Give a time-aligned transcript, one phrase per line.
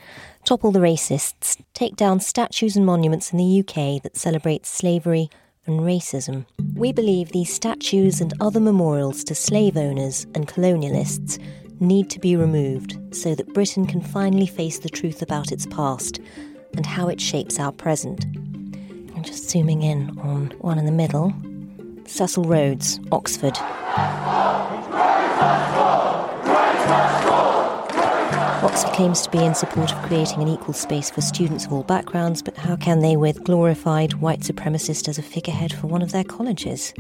[0.45, 5.31] Topple the racists, take down statues and monuments in the UK that celebrate slavery
[5.67, 6.47] and racism.
[6.75, 11.41] We believe these statues and other memorials to slave owners and colonialists
[11.81, 16.21] need to be removed so that Britain can finally face the truth about its past
[16.77, 18.25] and how it shapes our present.
[19.15, 21.33] I'm just zooming in on one in the middle
[22.07, 23.59] Cecil Rhodes, Oxford.
[28.61, 31.83] Oxford claims to be in support of creating an equal space for students of all
[31.83, 36.13] backgrounds, but how can they with glorified white supremacist as a figurehead for one of
[36.13, 36.95] their colleges?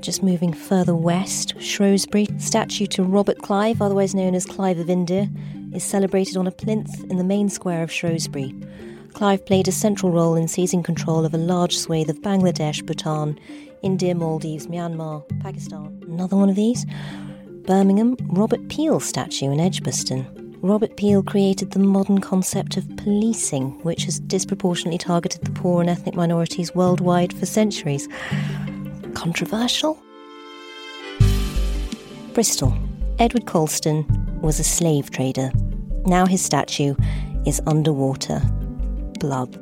[0.00, 5.28] Just moving further west, Shrewsbury, statue to Robert Clive, otherwise known as Clive of India,
[5.74, 8.54] is celebrated on a plinth in the main square of Shrewsbury.
[9.12, 13.38] Clive played a central role in seizing control of a large swathe of Bangladesh, Bhutan,
[13.82, 16.02] India, Maldives, Myanmar, Pakistan.
[16.08, 16.86] Another one of these?
[17.66, 20.26] Birmingham, Robert Peel statue in Edgbaston.
[20.62, 25.90] Robert Peel created the modern concept of policing, which has disproportionately targeted the poor and
[25.90, 28.08] ethnic minorities worldwide for centuries.
[29.20, 30.02] Controversial?
[32.32, 32.72] Bristol.
[33.18, 34.06] Edward Colston
[34.40, 35.52] was a slave trader.
[36.06, 36.94] Now his statue
[37.44, 38.40] is underwater.
[39.18, 39.54] Blub.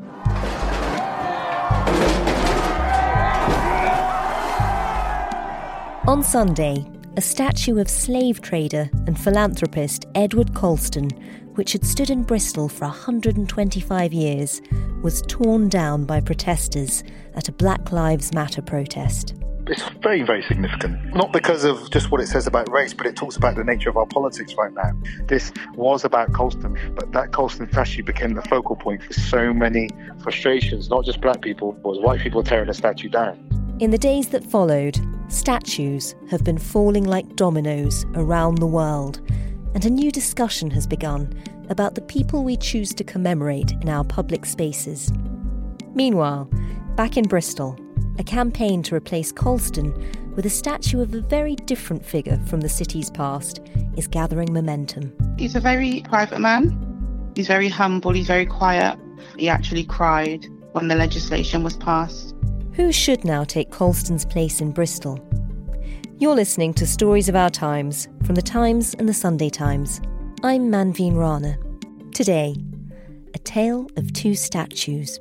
[6.06, 6.86] On Sunday,
[7.16, 11.08] a statue of slave trader and philanthropist Edward Colston,
[11.56, 14.62] which had stood in Bristol for 125 years,
[15.02, 17.02] was torn down by protesters
[17.34, 19.34] at a Black Lives Matter protest.
[19.70, 21.14] It's very, very significant.
[21.14, 23.90] Not because of just what it says about race, but it talks about the nature
[23.90, 24.92] of our politics right now.
[25.26, 29.90] This was about Colston, but that Colston statue became the focal point for so many
[30.22, 33.38] frustrations, not just black people, but white people tearing the statue down.
[33.78, 34.98] In the days that followed,
[35.28, 39.20] statues have been falling like dominoes around the world,
[39.74, 41.30] and a new discussion has begun
[41.68, 45.12] about the people we choose to commemorate in our public spaces.
[45.94, 46.48] Meanwhile,
[46.96, 47.78] back in Bristol,
[48.18, 49.94] a campaign to replace Colston
[50.34, 53.60] with a statue of a very different figure from the city's past
[53.96, 55.12] is gathering momentum.
[55.38, 56.84] He's a very private man.
[57.34, 58.98] He's very humble, he's very quiet.
[59.36, 62.34] He actually cried when the legislation was passed.
[62.72, 65.24] Who should now take Colston's place in Bristol?
[66.18, 70.00] You're listening to Stories of Our Times from the Times and the Sunday Times.
[70.42, 71.56] I'm Manveen Rana.
[72.12, 72.56] Today,
[73.34, 75.20] a tale of two statues.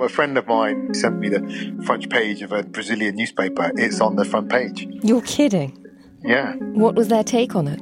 [0.00, 3.70] A friend of mine sent me the front page of a Brazilian newspaper.
[3.76, 4.88] It's on the front page.
[5.02, 5.78] You're kidding.
[6.24, 7.80] Yeah, What was their take on it?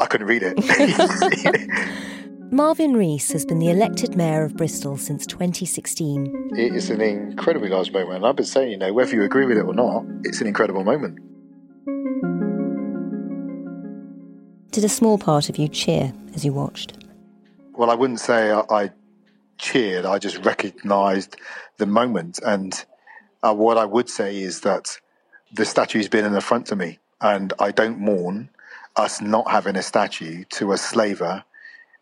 [0.00, 0.56] I couldn't read it.
[2.50, 6.50] Marvin Rees has been the elected mayor of Bristol since 2016.
[6.56, 8.16] it is an incredibly large moment.
[8.16, 10.46] And I've been saying, you know, whether you agree with it or not, it's an
[10.46, 11.18] incredible moment.
[14.76, 16.98] Did a small part of you cheer as you watched?
[17.72, 18.90] Well, I wouldn't say I, I
[19.56, 20.04] cheered.
[20.04, 21.36] I just recognised
[21.78, 22.40] the moment.
[22.44, 22.84] And
[23.42, 24.98] uh, what I would say is that
[25.54, 28.50] the statue's been an affront to me, and I don't mourn
[28.96, 31.42] us not having a statue to a slaver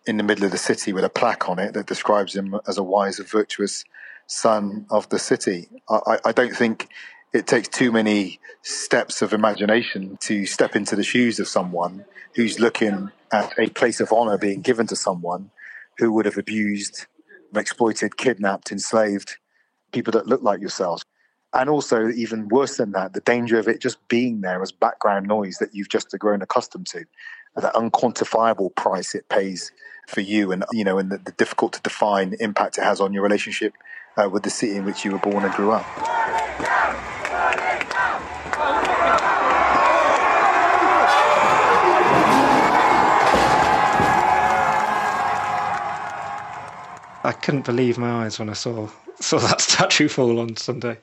[0.09, 2.77] in the middle of the city with a plaque on it that describes him as
[2.77, 3.85] a wise and virtuous
[4.27, 5.69] son of the city.
[5.89, 6.89] I, I- I don't think
[7.35, 12.05] It takes too many steps of imagination to step into the shoes of someone
[12.37, 15.51] who's looking at a place of honor being given to someone
[15.99, 17.07] who would have abused,
[17.57, 19.39] exploited, kidnapped, enslaved
[19.91, 21.05] people that look like yourselves.
[21.53, 25.27] And also, even worse than that, the danger of it just being there as background
[25.27, 27.05] noise that you've just grown accustomed to,
[27.57, 29.73] that unquantifiable price it pays
[30.07, 33.13] for you, and you know, and the, the difficult to define impact it has on
[33.13, 33.75] your relationship
[34.17, 36.44] uh, with the city in which you were born and grew up.
[47.45, 48.89] Couldn't believe my eyes when I saw
[49.21, 50.97] saw that statue fall on Sunday.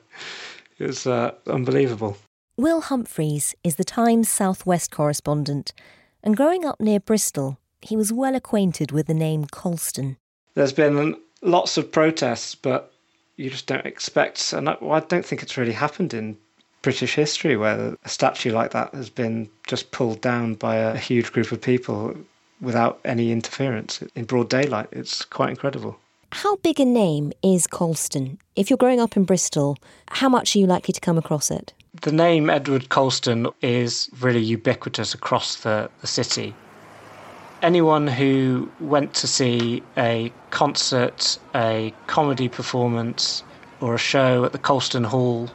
[0.76, 2.16] It was uh, unbelievable.
[2.56, 5.72] Will Humphries is the Times Southwest correspondent,
[6.20, 10.16] and growing up near Bristol, he was well acquainted with the name Colston.
[10.54, 12.92] There's been lots of protests, but
[13.36, 16.36] you just don't expect, and I, don't think it's really happened in
[16.82, 21.30] British history where a statue like that has been just pulled down by a huge
[21.30, 22.16] group of people
[22.60, 24.88] without any interference in broad daylight.
[24.90, 26.00] It's quite incredible.
[26.34, 28.38] How big a name is Colston?
[28.56, 29.76] If you're growing up in Bristol,
[30.08, 31.74] how much are you likely to come across it?
[32.00, 36.54] The name Edward Colston is really ubiquitous across the, the city.
[37.60, 43.42] Anyone who went to see a concert, a comedy performance,
[43.82, 45.50] or a show at the Colston Hall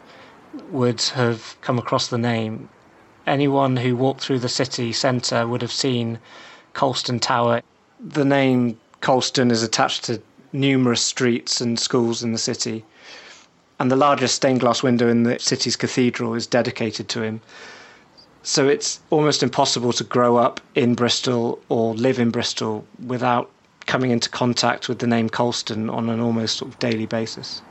[0.70, 2.70] would have come across the name.
[3.26, 6.20] Anyone who walked through the city centre would have seen
[6.74, 7.64] Colston Tower.
[8.00, 10.22] The name Colston is attached to
[10.54, 12.84] numerous streets and schools in the city.
[13.80, 17.42] And the largest stained glass window in the city's cathedral is dedicated to him.
[18.44, 23.52] So it's almost impossible to grow up in Bristol or live in Bristol without
[23.86, 27.62] coming into contact with the name Colston on an almost sort of daily basis.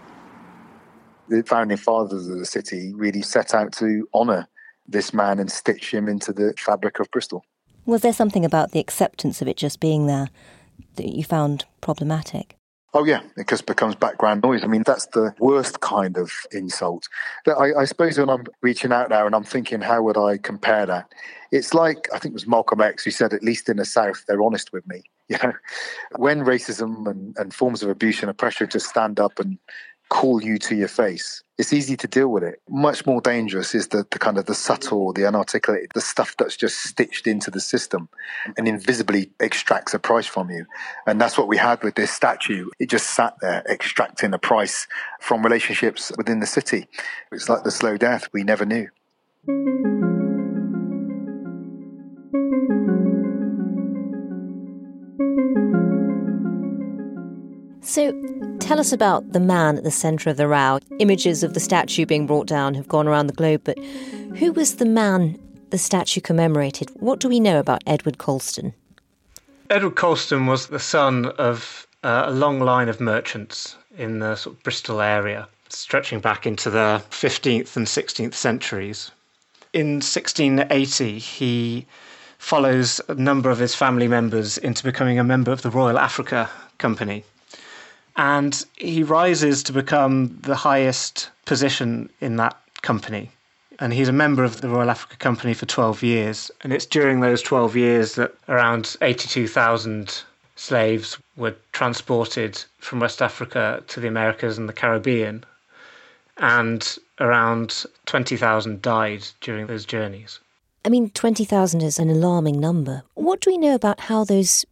[1.29, 4.49] The founding fathers of the city really set out to honour
[4.87, 7.45] this man and stitch him into the fabric of Bristol.
[7.85, 10.29] Was there something about the acceptance of it just being there
[10.97, 12.57] that you found problematic?
[12.95, 14.65] Oh yeah, it just becomes background noise.
[14.65, 17.09] I mean, that's the worst kind of insult.
[17.47, 20.87] I, I, suppose when I'm reaching out now and I'm thinking, how would I compare
[20.87, 21.13] that?
[21.53, 24.25] It's like I think it was Malcolm X who said, at least in the South,
[24.27, 25.03] they're honest with me.
[25.29, 25.55] You know,
[26.19, 29.59] when racism and, and forms of abuse and oppression just stand up and
[30.09, 31.43] call you to your face.
[31.59, 32.61] It's easy to deal with it.
[32.69, 36.57] Much more dangerous is the, the kind of the subtle, the unarticulated, the stuff that's
[36.57, 38.09] just stitched into the system
[38.57, 40.67] and invisibly extracts a price from you.
[41.07, 42.69] And that's what we had with this statue.
[42.79, 44.87] It just sat there extracting a price
[45.21, 46.89] from relationships within the city.
[47.33, 48.89] It's like the slow death we never knew.
[57.97, 58.13] So,
[58.61, 60.81] tell us about the man at the centre of the row.
[60.99, 63.79] Images of the statue being brought down have gone around the globe, but
[64.37, 65.39] who was the man
[65.71, 66.91] the statue commemorated?
[66.97, 68.75] What do we know about Edward Colston?
[69.71, 74.57] Edward Colston was the son of uh, a long line of merchants in the sort
[74.57, 79.11] of Bristol area, stretching back into the 15th and 16th centuries.
[79.73, 81.87] In 1680, he
[82.37, 86.51] follows a number of his family members into becoming a member of the Royal Africa
[86.77, 87.25] Company,
[88.17, 93.31] and he rises to become the highest position in that company.
[93.79, 96.51] And he's a member of the Royal Africa Company for 12 years.
[96.63, 100.23] And it's during those 12 years that around 82,000
[100.57, 105.45] slaves were transported from West Africa to the Americas and the Caribbean.
[106.39, 110.41] And around 20,000 died during those journeys.
[110.85, 113.03] I mean, 20,000 is an alarming number.
[113.15, 114.65] What do we know about how those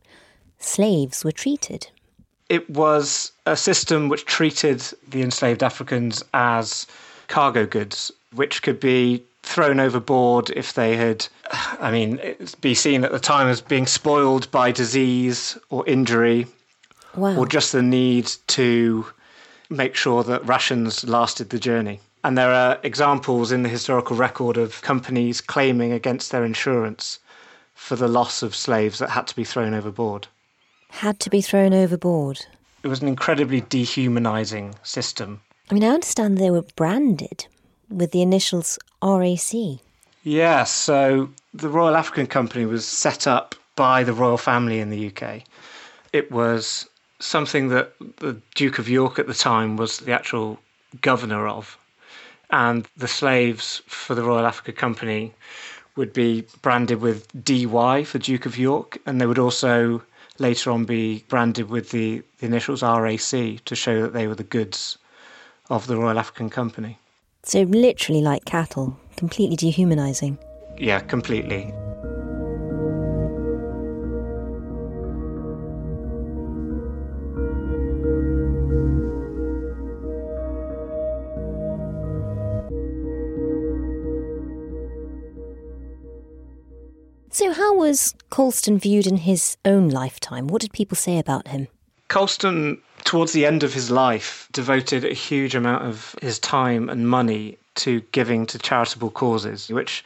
[0.58, 1.88] slaves were treated?
[2.48, 6.86] It was a system which treated the enslaved Africans as
[7.28, 11.26] cargo goods, which could be thrown overboard if they had,
[11.80, 12.20] I mean,
[12.60, 16.46] be seen at the time as being spoiled by disease or injury,
[17.14, 17.36] wow.
[17.36, 19.06] or just the need to
[19.70, 22.00] make sure that rations lasted the journey.
[22.22, 27.18] And there are examples in the historical record of companies claiming against their insurance
[27.74, 30.26] for the loss of slaves that had to be thrown overboard.
[30.98, 32.46] Had to be thrown overboard?
[32.84, 35.40] It was an incredibly dehumanizing system.
[35.70, 37.46] I mean, I understand they were branded
[37.90, 39.80] with the initials RAC.
[40.22, 45.08] Yeah, so the Royal African Company was set up by the royal family in the
[45.08, 45.42] UK.
[46.12, 50.60] It was something that the Duke of York at the time was the actual
[51.00, 51.76] governor of.
[52.50, 55.34] And the slaves for the Royal Africa Company
[55.96, 60.02] would be branded with DY for Duke of York, and they would also
[60.38, 64.44] later on be branded with the, the initials RAC to show that they were the
[64.44, 64.98] goods
[65.70, 66.98] of the Royal African Company.
[67.42, 70.38] So, literally like cattle, completely dehumanising.
[70.78, 71.72] Yeah, completely.
[87.84, 90.46] Was Colston viewed in his own lifetime?
[90.46, 91.68] What did people say about him?
[92.08, 97.06] Colston, towards the end of his life, devoted a huge amount of his time and
[97.06, 100.02] money to giving to charitable causes, which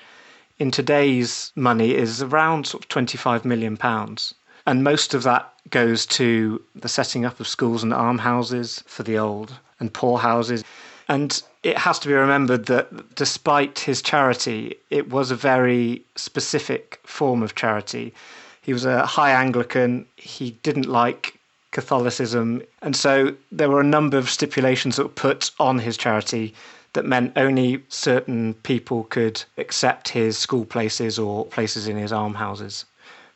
[0.58, 4.35] in today's money is around sort of 25 million pounds.
[4.66, 9.18] And most of that goes to the setting up of schools and almshouses for the
[9.18, 10.64] old and poor houses.
[11.06, 17.00] And it has to be remembered that despite his charity, it was a very specific
[17.05, 18.15] form of charity.
[18.62, 20.07] He was a high Anglican.
[20.17, 21.38] He didn't like
[21.71, 22.62] Catholicism.
[22.83, 26.55] And so there were a number of stipulations that were put on his charity
[26.93, 32.85] that meant only certain people could accept his school places or places in his almshouses.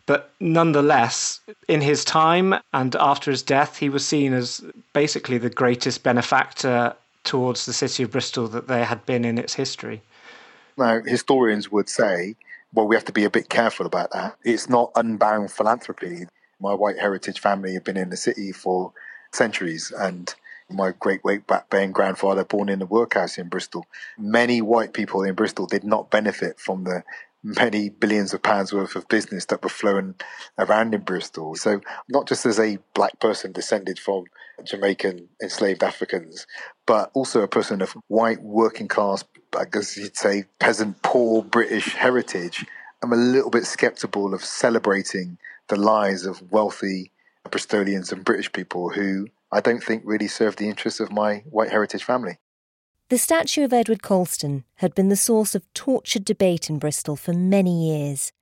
[0.07, 5.51] But nonetheless, in his time and after his death, he was seen as basically the
[5.51, 10.03] greatest benefactor towards the city of Bristol that there had been in its history.
[10.77, 12.37] Now, historians would say,
[12.73, 14.37] well, we have to be a bit careful about that.
[14.43, 16.27] It's not unbound philanthropy.
[16.61, 18.93] My white heritage family have been in the city for
[19.33, 20.35] centuries, and
[20.71, 23.87] my great great backbone grandfather born in a workhouse in Bristol.
[24.19, 27.03] Many white people in Bristol did not benefit from the
[27.43, 30.15] many billions of pounds worth of business that were flowing
[30.59, 31.57] around in Bristol.
[31.57, 34.25] So, not just as a black person descended from
[34.65, 36.47] Jamaican enslaved Africans,
[36.87, 39.25] but also a person of white working class,
[39.59, 42.65] I guess you'd say, peasant, poor British heritage.
[43.03, 47.11] I'm a little bit skeptical of celebrating the lives of wealthy
[47.49, 51.71] Bristolians and British people who I don't think really serve the interests of my white
[51.71, 52.39] heritage family.
[53.09, 57.35] The statue of Edward Colston had been the source of tortured debate in Bristol for
[57.35, 58.33] many years.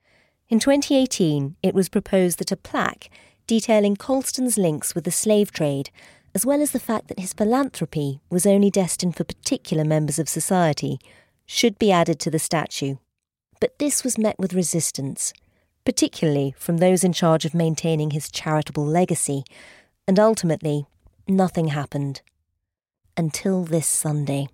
[0.49, 3.11] In 2018, it was proposed that a plaque
[3.51, 5.91] detailing Colston's links with the slave trade,
[6.37, 10.29] as well as the fact that his philanthropy was only destined for particular members of
[10.29, 11.01] society,
[11.47, 12.95] should be added to the statue.
[13.61, 15.33] But this was met with resistance,
[15.85, 19.43] particularly from those in charge of maintaining his charitable legacy,
[20.07, 20.87] and ultimately,
[21.27, 22.21] nothing happened.
[23.17, 24.47] Until this Sunday.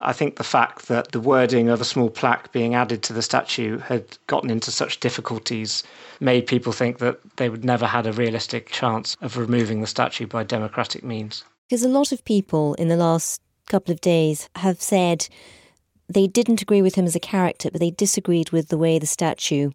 [0.00, 3.22] I think the fact that the wording of a small plaque being added to the
[3.22, 5.82] statue had gotten into such difficulties
[6.20, 10.26] made people think that they would never had a realistic chance of removing the statue
[10.26, 11.44] by democratic means.
[11.68, 15.28] Because a lot of people in the last couple of days have said
[16.08, 19.06] they didn't agree with him as a character, but they disagreed with the way the
[19.06, 19.72] statue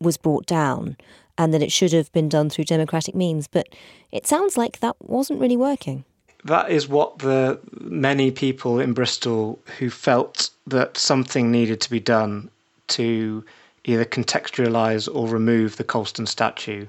[0.00, 0.96] was brought down
[1.36, 3.48] and that it should have been done through democratic means.
[3.48, 3.68] But
[4.12, 6.04] it sounds like that wasn't really working
[6.44, 12.00] that is what the many people in Bristol who felt that something needed to be
[12.00, 12.50] done
[12.88, 13.44] to
[13.84, 16.86] either contextualize or remove the Colston statue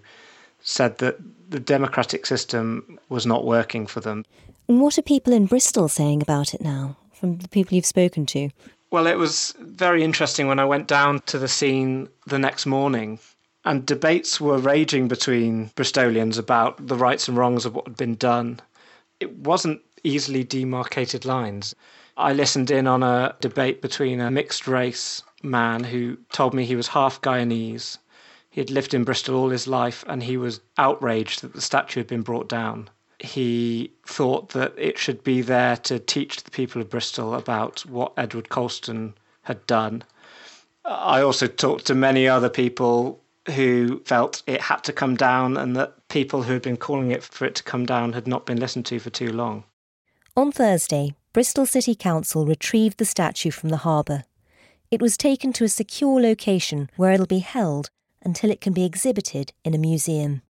[0.62, 1.18] said that
[1.50, 4.26] the democratic system was not working for them.
[4.68, 8.26] And what are people in Bristol saying about it now, from the people you've spoken
[8.28, 8.50] to?
[8.92, 13.20] Well, it was very interesting when I went down to the scene the next morning,
[13.64, 18.16] and debates were raging between Bristolians about the rights and wrongs of what had been
[18.16, 18.60] done
[19.20, 21.76] it wasn't easily demarcated lines.
[22.18, 26.76] I listened in on a debate between a mixed race man who told me he
[26.76, 27.98] was half Guyanese.
[28.50, 32.00] He had lived in Bristol all his life and he was outraged that the statue
[32.00, 32.90] had been brought down.
[33.20, 38.14] He thought that it should be there to teach the people of Bristol about what
[38.18, 40.04] Edward Colston had done.
[40.86, 43.22] I also talked to many other people
[43.54, 47.24] who felt it had to come down and that people who had been calling it
[47.24, 49.64] for it to come down had not been listened to for too long.
[50.36, 54.24] On Thursday, Bristol City Council retrieved the statue from the harbour.
[54.92, 57.90] It was taken to a secure location where it'll be held
[58.24, 60.42] until it can be exhibited in a museum.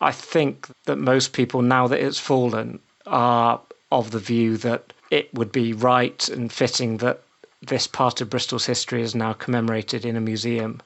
[0.00, 3.60] I think that most people, now that it's fallen, are
[3.92, 7.22] of the view that it would be right and fitting that
[7.62, 10.80] this part of Bristol's history is now commemorated in a museum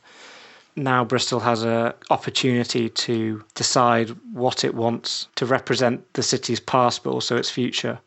[0.77, 7.05] now Bristol has an opportunity to decide what it wants to represent the city's past,
[7.05, 8.01] but also its future.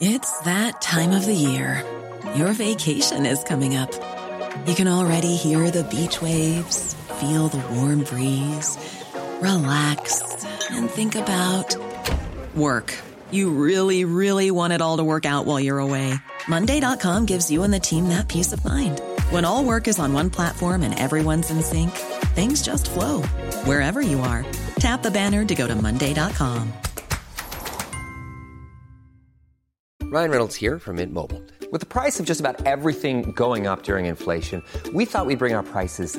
[0.00, 1.84] It's that time of the year.
[2.34, 3.92] Your vacation is coming up.
[4.66, 8.78] You can already hear the beach waves, feel the warm breeze,
[9.42, 11.76] relax, and think about
[12.54, 12.96] work.
[13.30, 16.14] You really, really want it all to work out while you're away.
[16.48, 19.00] Monday.com gives you and the team that peace of mind.
[19.30, 21.92] When all work is on one platform and everyone's in sync,
[22.34, 23.22] things just flow
[23.64, 24.44] wherever you are.
[24.80, 26.72] Tap the banner to go to Monday.com.
[30.02, 31.40] Ryan Reynolds here from Mint Mobile.
[31.70, 35.54] With the price of just about everything going up during inflation, we thought we'd bring
[35.54, 36.18] our prices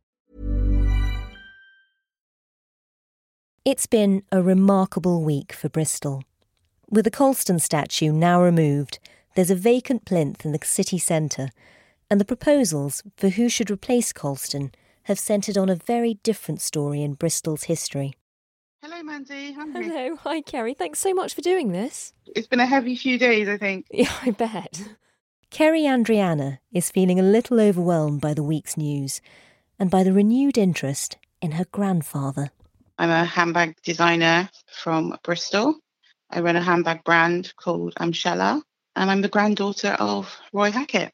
[3.63, 6.23] It's been a remarkable week for Bristol.
[6.89, 8.97] With the Colston statue now removed,
[9.35, 11.49] there's a vacant plinth in the city centre,
[12.09, 14.71] and the proposals for who should replace Colston
[15.03, 18.15] have centred on a very different story in Bristol's history.
[18.81, 19.51] Hello, Mandy.
[19.51, 19.91] How are you?
[19.91, 20.73] Hello, hi Kerry.
[20.73, 22.13] Thanks so much for doing this.
[22.35, 23.85] It's been a heavy few days, I think.
[23.91, 24.81] Yeah, I bet.
[25.51, 29.21] Kerry Andriana is feeling a little overwhelmed by the week's news
[29.77, 32.49] and by the renewed interest in her grandfather.
[33.01, 35.73] I'm a handbag designer from Bristol.
[36.29, 38.61] I run a handbag brand called Amshella,
[38.95, 41.11] and I'm the granddaughter of Roy Hackett.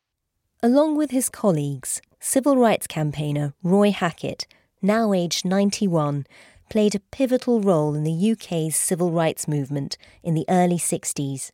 [0.62, 4.48] Along with his colleagues, civil rights campaigner Roy Hackett,
[4.82, 6.28] now aged 91,
[6.70, 11.52] played a pivotal role in the UK's civil rights movement in the early 60s.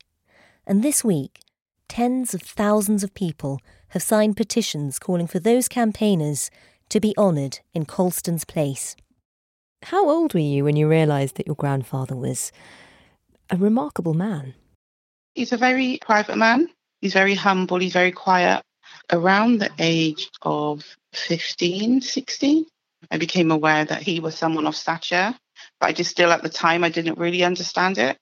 [0.66, 1.42] And this week,
[1.88, 3.60] tens of thousands of people
[3.90, 6.50] have signed petitions calling for those campaigners
[6.90, 8.96] to be honoured in Colston's place.
[9.84, 12.54] How old were you when you realised that your grandfather was
[13.50, 14.54] a remarkable man?
[15.36, 16.70] He's a very private man.
[17.02, 17.80] He's very humble.
[17.80, 18.64] He's very quiet.
[19.12, 22.66] Around the age of 15, 16,
[23.12, 25.36] I became aware that he was someone of stature,
[25.82, 28.18] but I just still at the time I didn't really understand it.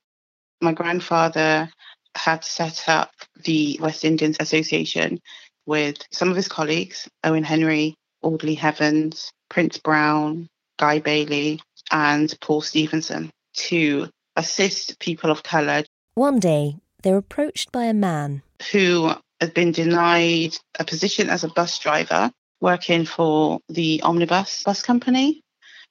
[0.61, 1.69] My grandfather
[2.15, 3.11] had set up
[3.43, 5.19] the West Indians Association
[5.67, 10.47] with some of his colleagues, Owen Henry, Audley Evans, Prince Brown,
[10.81, 15.83] Guy Bailey, and Paul Stephenson to assist people of colour
[16.15, 18.41] One day, they're approached by a man.
[18.71, 24.81] who had been denied a position as a bus driver working for the Omnibus bus
[24.81, 25.41] company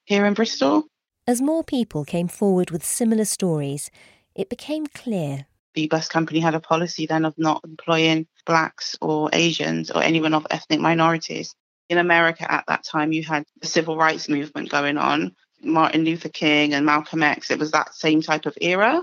[0.06, 0.86] here in Bristol.
[1.26, 3.90] As more people came forward with similar stories,
[4.34, 9.30] it became clear The bus company had a policy then of not employing blacks or
[9.32, 11.54] Asians or anyone of ethnic minorities.
[11.90, 16.28] In America at that time, you had the civil rights movement going on, Martin Luther
[16.28, 17.50] King and Malcolm X.
[17.50, 19.02] It was that same type of era.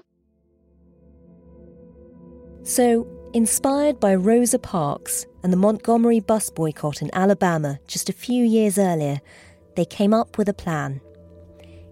[2.64, 8.46] So, inspired by Rosa Parks and the Montgomery bus boycott in Alabama just a few
[8.46, 9.20] years earlier,
[9.76, 11.02] they came up with a plan.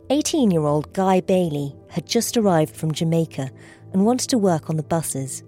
[0.09, 3.51] 18 year old Guy Bailey had just arrived from Jamaica
[3.91, 5.43] and wanted to work on the buses.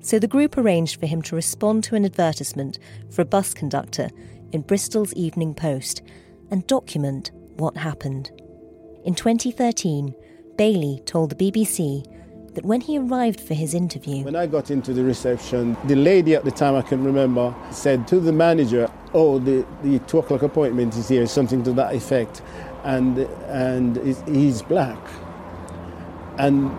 [0.00, 2.78] So the group arranged for him to respond to an advertisement
[3.10, 4.08] for a bus conductor
[4.52, 6.02] in Bristol's Evening Post
[6.50, 8.30] and document what happened.
[9.04, 10.14] In 2013,
[10.56, 12.04] Bailey told the BBC
[12.54, 16.34] that when he arrived for his interview, When I got into the reception, the lady
[16.34, 20.42] at the time I can remember said to the manager, "Oh, the, the two o'clock
[20.42, 22.42] appointment is here," something to that effect,
[22.84, 23.96] and and
[24.28, 24.98] he's- black.
[26.36, 26.70] And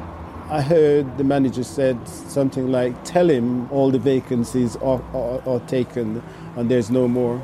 [0.49, 5.59] I heard the manager said something like, "Tell him all the vacancies are, are, are
[5.61, 6.21] taken,
[6.55, 7.41] and there's no more."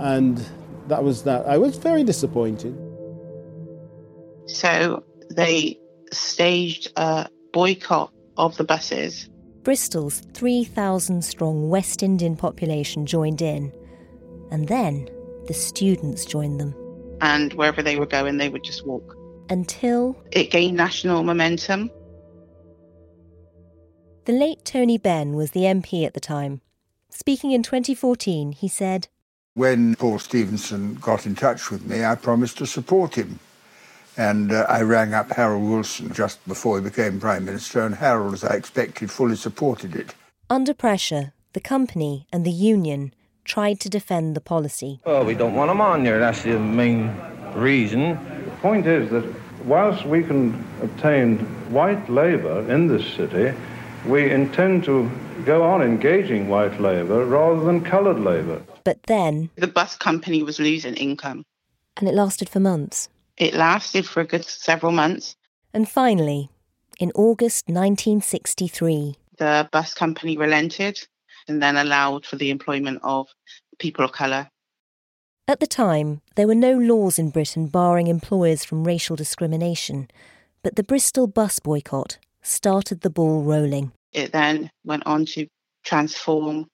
[0.00, 0.44] And
[0.88, 1.46] that was that.
[1.46, 2.76] I was very disappointed.
[4.46, 5.78] So they
[6.12, 9.28] staged a boycott of the buses.
[9.62, 13.72] Bristol's 3,000 strong West Indian population joined in.
[14.50, 15.08] And then
[15.46, 16.74] the students joined them.
[17.20, 19.14] And wherever they were going, they would just walk.
[19.50, 21.90] Until It gained national momentum.
[24.24, 26.60] the late Tony Benn was the MP at the time.
[27.10, 29.08] Speaking in 2014, he said,
[29.60, 33.40] When Paul Stephenson got in touch with me, I promised to support him.
[34.16, 38.32] And uh, I rang up Harold Wilson just before he became Prime Minister, and Harold,
[38.32, 40.14] as I expected, fully supported it.
[40.48, 43.12] under pressure, the company and the union
[43.44, 44.98] tried to defend the policy.
[45.04, 46.18] Well, we don't want them on there.
[46.18, 47.14] That's the main
[47.54, 48.12] reason.
[48.46, 49.26] The point is that
[49.66, 51.36] whilst we can obtain
[51.70, 53.54] white labour in this city,
[54.06, 55.10] we intend to
[55.44, 58.62] go on engaging white labour rather than coloured labour.
[58.84, 59.50] But then.
[59.56, 61.44] The bus company was losing income.
[61.96, 63.08] And it lasted for months.
[63.36, 65.34] It lasted for a good several months.
[65.72, 66.50] And finally,
[66.98, 70.98] in August 1963, the bus company relented
[71.48, 73.28] and then allowed for the employment of
[73.78, 74.48] people of colour.
[75.48, 80.08] At the time, there were no laws in Britain barring employers from racial discrimination,
[80.62, 83.92] but the Bristol bus boycott started the ball rolling.
[84.12, 85.46] It then went on to
[85.82, 86.68] transform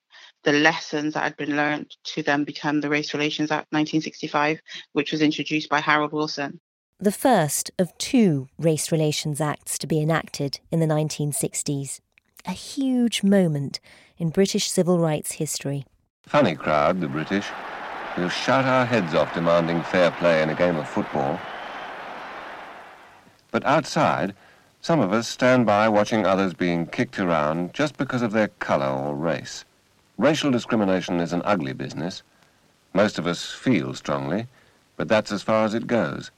[0.46, 4.61] the lessons that had been learned to then become the Race Relations Act 1965,
[4.92, 6.61] which was introduced by Harold Wilson.
[7.00, 12.00] The first of two Race Relations Acts to be enacted in the 1960s.
[12.46, 13.80] A huge moment
[14.18, 15.85] in British civil rights history.
[16.22, 17.48] Funny crowd, the British.
[18.16, 21.40] We'll shout our heads off demanding fair play in a game of football.
[23.50, 24.32] But outside,
[24.80, 28.87] some of us stand by watching others being kicked around just because of their colour
[28.87, 29.64] or race.
[30.18, 32.22] Racial discrimination is an ugly business.
[32.94, 34.46] Most of us feel strongly,
[34.96, 36.31] but that's as far as it goes.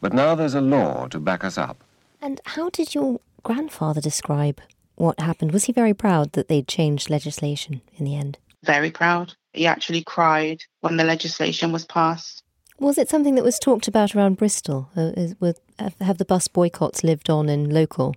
[0.00, 1.82] But now there's a law to back us up.
[2.22, 4.60] And how did your grandfather describe
[4.94, 5.50] what happened?
[5.50, 8.38] Was he very proud that they'd changed legislation in the end?
[8.62, 9.34] Very proud.
[9.52, 12.44] He actually cried when the legislation was passed.
[12.78, 14.88] Was it something that was talked about around Bristol?
[14.96, 15.60] Uh, is, with,
[16.00, 18.14] have the bus boycotts lived on in local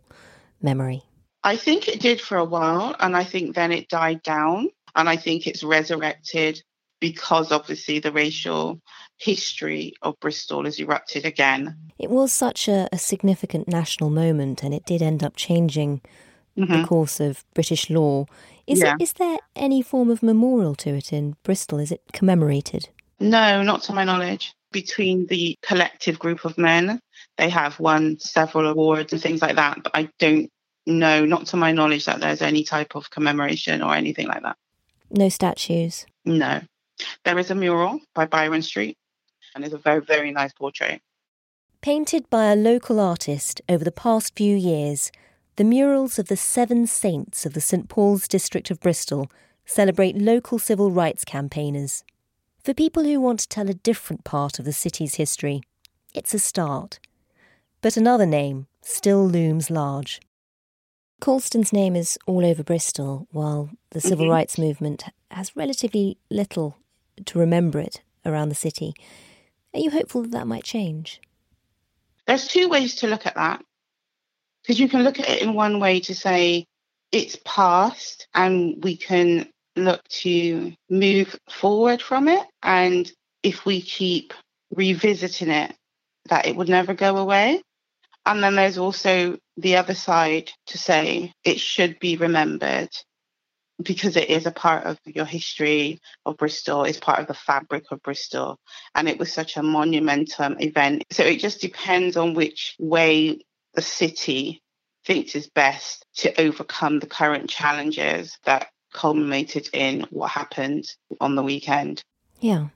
[0.61, 1.03] memory?
[1.43, 4.69] I think it did for a while, and I think then it died down.
[4.95, 6.61] And I think it's resurrected
[6.99, 8.79] because obviously the racial
[9.17, 11.75] history of Bristol has erupted again.
[11.99, 16.01] It was such a, a significant national moment, and it did end up changing
[16.57, 16.71] mm-hmm.
[16.71, 18.25] the course of British law.
[18.67, 18.93] Is, yeah.
[18.93, 21.79] it, is there any form of memorial to it in Bristol?
[21.79, 22.89] Is it commemorated?
[23.19, 24.53] No, not to my knowledge.
[24.71, 26.99] Between the collective group of men,
[27.37, 30.49] they have won several awards and things like that, but I don't
[30.85, 34.55] know, not to my knowledge, that there's any type of commemoration or anything like that.
[35.15, 36.07] No statues?
[36.25, 36.61] No.
[37.23, 38.97] There is a mural by Byron Street,
[39.53, 41.03] and it's a very, very nice portrait.
[41.81, 45.11] Painted by a local artist over the past few years,
[45.55, 49.29] the murals of the seven saints of the St Paul's district of Bristol
[49.65, 52.03] celebrate local civil rights campaigners.
[52.63, 55.61] For people who want to tell a different part of the city's history,
[56.15, 56.99] it's a start.
[57.81, 60.21] But another name still looms large.
[61.23, 64.33] Colston's name is all over Bristol, while the civil mm-hmm.
[64.33, 66.75] rights movement has relatively little
[67.23, 68.93] to remember it around the city.
[69.73, 71.21] Are you hopeful that that might change?
[72.27, 73.63] There's two ways to look at that.
[74.61, 76.65] Because you can look at it in one way to say
[77.13, 82.45] it's past and we can look to move forward from it.
[82.63, 83.09] And
[83.43, 84.33] if we keep
[84.75, 85.73] revisiting it,
[86.25, 87.61] that it would never go away.
[88.25, 92.89] And then there's also the other side to say it should be remembered
[93.81, 97.85] because it is a part of your history of Bristol, it's part of the fabric
[97.91, 98.59] of Bristol.
[98.95, 101.03] And it was such a monumental event.
[101.11, 103.39] So it just depends on which way
[103.73, 104.61] the city
[105.05, 110.85] thinks is best to overcome the current challenges that culminated in what happened
[111.19, 112.03] on the weekend.
[112.39, 112.67] Yeah.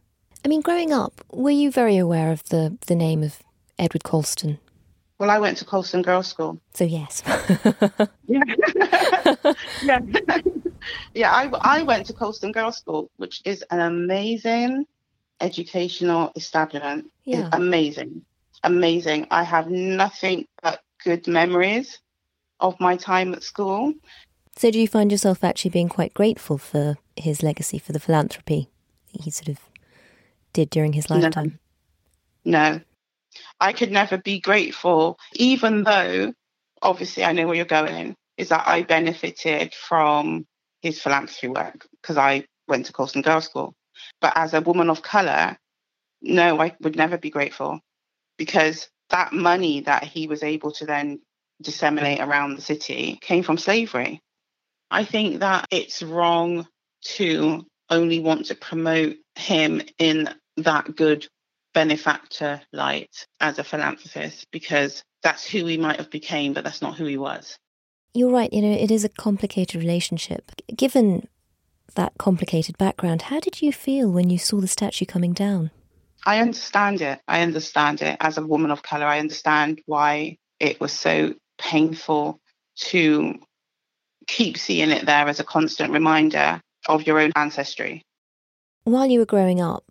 [0.43, 3.39] I mean, growing up, were you very aware of the, the name of
[3.77, 4.59] Edward Colston?
[5.19, 6.59] Well, I went to Colston Girls' School.
[6.73, 7.23] So, yes.
[8.27, 8.43] yeah.
[9.83, 9.99] yeah.
[11.13, 14.85] yeah, I, I went to Colston Girls' School, which is an amazing
[15.41, 17.11] educational establishment.
[17.25, 17.49] Yeah.
[17.51, 18.23] amazing.
[18.63, 19.27] Amazing.
[19.31, 21.99] I have nothing but good memories
[22.59, 23.93] of my time at school.
[24.55, 28.69] So, do you find yourself actually being quite grateful for his legacy, for the philanthropy
[29.11, 29.59] he sort of
[30.53, 31.59] did during his lifetime?
[32.43, 32.73] No.
[32.73, 32.81] no.
[33.59, 36.33] I could never be grateful, even though
[36.81, 40.45] obviously I know where you're going, is that I benefited from
[40.81, 43.73] his philanthropy work because I went to Colston Girls' School.
[44.21, 45.57] But as a woman of colour,
[46.21, 47.79] no, I would never be grateful
[48.37, 51.19] because that money that he was able to then
[51.61, 54.21] disseminate around the city came from slavery.
[54.91, 56.67] I think that it's wrong
[57.15, 61.27] to only want to promote him in that good
[61.77, 66.97] benefactor light as a philanthropist because that's who he might have became, but that's not
[66.97, 67.55] who he was.
[68.15, 70.51] You're right, you know, it is a complicated relationship.
[70.75, 71.27] Given
[71.93, 75.69] that complicated background, how did you feel when you saw the statue coming down?
[76.25, 77.19] I understand it.
[77.27, 78.17] I understand it.
[78.21, 82.39] As a woman of colour, I understand why it was so painful
[82.89, 83.35] to
[84.25, 88.01] keep seeing it there as a constant reminder of your own ancestry.
[88.83, 89.83] While you were growing up,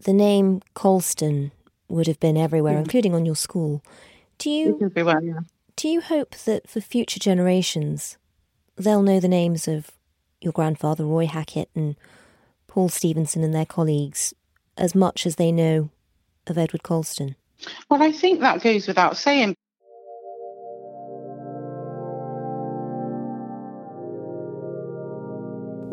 [0.00, 1.52] the name Colston
[1.88, 2.80] would have been everywhere, yeah.
[2.80, 3.82] including on your school.
[4.38, 5.40] Do you yeah.
[5.76, 8.16] Do you hope that for future generations
[8.76, 9.90] they'll know the names of
[10.40, 11.96] your grandfather, Roy Hackett, and
[12.66, 14.34] Paul Stephenson and their colleagues
[14.76, 15.90] as much as they know
[16.46, 17.36] of Edward Colston?
[17.88, 19.56] Well, I think that goes without saying.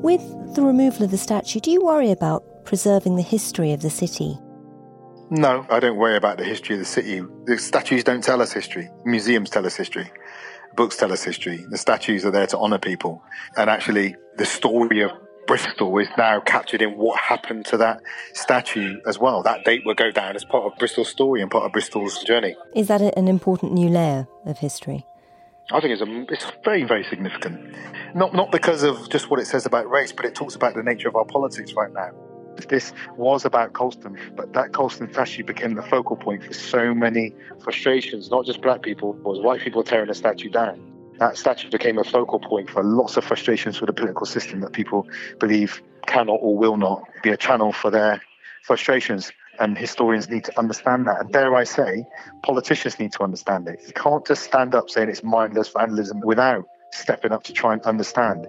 [0.02, 3.90] With the removal of the statue, do you worry about preserving the history of the
[3.90, 4.38] city?
[5.30, 7.22] No, I don't worry about the history of the city.
[7.46, 8.90] The statues don't tell us history.
[9.06, 10.12] Museums tell us history.
[10.76, 11.66] Books tell us history.
[11.70, 13.24] The statues are there to honor people.
[13.58, 15.12] And actually, the story of
[15.48, 18.02] Bristol is now captured in what happened to that
[18.34, 19.44] statue as well.
[19.44, 22.56] That date will go down as part of Bristol's story and part of Bristol's journey.
[22.76, 25.06] Is that an important new layer of history?
[25.72, 27.76] I think it's, a, it's very, very significant.
[28.14, 30.84] Not, not because of just what it says about race, but it talks about the
[30.84, 32.12] nature of our politics right now.
[32.70, 37.34] This was about Colston, but that Colston statue became the focal point for so many
[37.64, 40.80] frustrations, not just black people, was white people tearing the statue down.
[41.20, 44.74] That statue became a focal point for lots of frustrations with the political system that
[44.74, 45.08] people
[45.40, 48.22] believe cannot or will not be a channel for their
[48.64, 49.32] frustrations.
[49.60, 51.22] And historians need to understand that.
[51.22, 52.08] And dare I say,
[52.42, 53.80] politicians need to understand it.
[53.86, 57.82] You can't just stand up saying it's mindless vandalism without stepping up to try and
[57.84, 58.48] understand.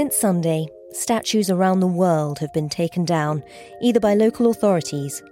[0.00, 3.44] Since Sunday, statues around the world have been taken down,
[3.82, 5.22] either by local authorities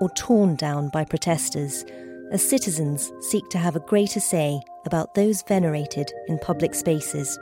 [0.00, 1.84] or torn down by protesters,
[2.32, 7.38] as citizens seek to have a greater say about those venerated in public spaces.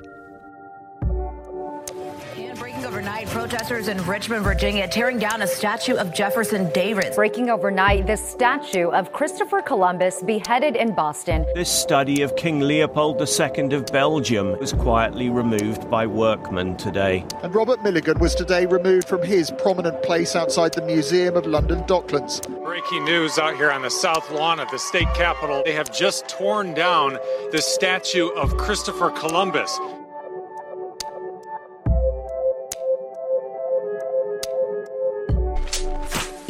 [3.02, 7.16] Overnight, protesters in Richmond, Virginia, tearing down a statue of Jefferson Davis.
[7.16, 11.44] Breaking overnight, the statue of Christopher Columbus beheaded in Boston.
[11.56, 17.24] This study of King Leopold II of Belgium was quietly removed by workmen today.
[17.42, 21.80] And Robert Milligan was today removed from his prominent place outside the Museum of London
[21.80, 22.40] Docklands.
[22.62, 25.62] Breaking news out here on the south lawn of the state capitol.
[25.64, 27.18] They have just torn down
[27.50, 29.76] the statue of Christopher Columbus.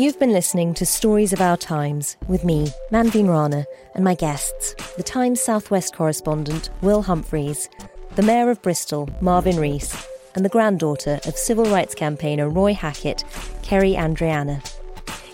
[0.02, 4.74] You've been listening to Stories of Our Times with me, Manveen Rana, and my guests,
[4.96, 7.68] the Times Southwest correspondent Will Humphries,
[8.16, 9.94] the Mayor of Bristol, Marvin Rees,
[10.34, 13.22] and the granddaughter of civil rights campaigner Roy Hackett,
[13.62, 14.60] Kerry Andreana.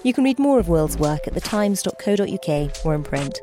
[0.02, 3.40] You can read more of Will's work at thetimes.co.uk or in print.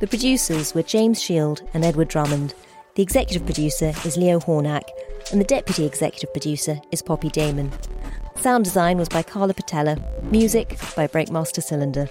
[0.00, 2.54] The producers were James Shield and Edward Drummond.
[2.94, 4.84] The executive producer is Leo Hornak,
[5.32, 7.70] and the deputy executive producer is Poppy Damon.
[8.40, 9.98] Sound design was by Carla Patullo,
[10.30, 12.08] music by Breakmaster Cylinder.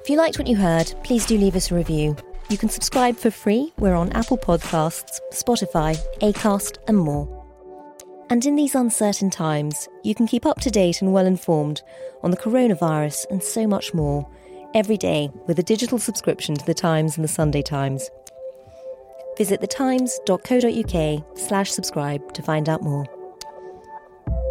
[0.00, 2.16] If you liked what you heard, please do leave us a review.
[2.48, 3.70] You can subscribe for free.
[3.78, 7.28] We're on Apple Podcasts, Spotify, Acast, and more.
[8.30, 11.82] And in these uncertain times, you can keep up to date and well informed
[12.22, 14.26] on the coronavirus and so much more
[14.72, 18.08] every day with a digital subscription to The Times and The Sunday Times.
[19.36, 23.04] Visit thetimes.co.uk slash subscribe to find out more.